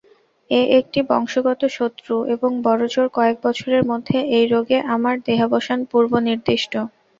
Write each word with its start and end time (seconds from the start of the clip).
এ 0.51 0.61
একটি 0.79 0.99
বংশগত 1.09 1.61
শত্রু 1.77 2.15
এবং 2.33 2.51
বড়জোর 2.63 3.07
কয়েক 3.13 3.37
বছরের 3.43 3.83
মধ্যে 3.91 4.17
এই 4.37 4.45
রোগে 4.47 4.77
আমার 4.95 5.15
দেহাবসান 5.27 5.79
পূর্বনির্দিষ্ট। 5.91 6.73